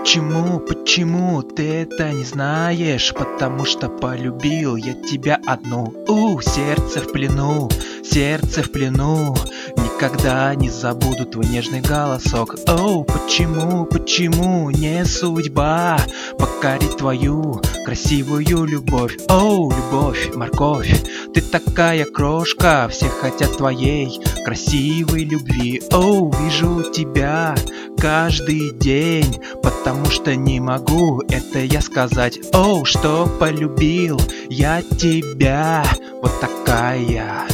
[0.00, 3.12] Почему, почему ты это не знаешь?
[3.14, 5.92] Потому что полюбил я тебя одну.
[6.08, 7.68] У, сердце в плену,
[8.02, 9.36] сердце в плену.
[9.76, 12.56] Никогда не забуду твой нежный голосок.
[12.66, 15.98] Оу, почему, почему не судьба
[16.38, 19.18] покорить твою красивую любовь?
[19.28, 20.94] Оу, любовь, морковь,
[21.34, 25.82] ты такая крошка, все хотят твоей красивой любви.
[25.92, 27.54] Оу, вижу тебя
[28.00, 29.38] каждый день,
[29.80, 32.38] потому что не могу это я сказать.
[32.52, 34.20] Оу, что полюбил
[34.50, 35.82] я тебя,
[36.20, 37.46] вот такая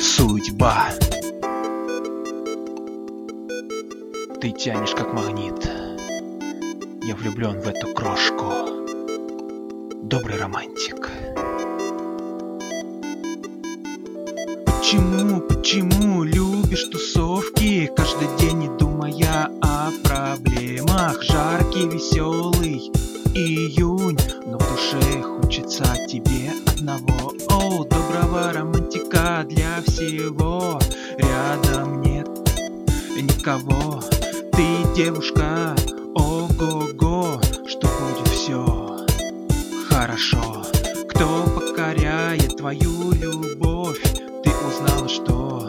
[0.00, 0.90] судьба.
[4.40, 5.68] Ты тянешь как магнит.
[7.02, 8.44] Я влюблен в эту крошку.
[10.02, 11.10] Добрый романтик.
[14.66, 18.55] Почему, почему любишь тусовки Каждый день
[19.86, 21.22] о проблемах.
[21.22, 22.90] Жаркий, веселый
[23.34, 27.32] июнь Но в душе хочется тебе одного.
[27.50, 30.80] О, доброго романтика для всего.
[31.18, 32.28] Рядом нет
[33.16, 34.02] никого.
[34.52, 35.76] Ты девушка,
[36.14, 39.06] ого-го Что будет все
[39.88, 40.64] хорошо.
[41.08, 44.00] Кто покоряет твою любовь?
[44.42, 45.68] Ты узнала, что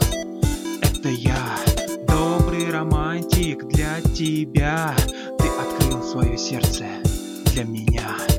[3.63, 4.95] для тебя.
[5.37, 6.85] Ты открыл свое сердце
[7.53, 8.36] для меня